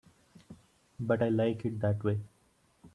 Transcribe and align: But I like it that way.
But 0.99 1.21
I 1.21 1.29
like 1.29 1.63
it 1.63 1.79
that 1.81 2.03
way. 2.03 2.21